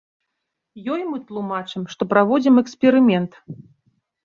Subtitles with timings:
[0.93, 3.31] Ёй мы тлумачым, што праводзім эксперымент.